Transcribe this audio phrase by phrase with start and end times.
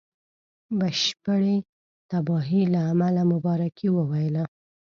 [0.79, 1.57] بشپړي
[2.09, 4.43] تباهی له امله مبارکي وویله.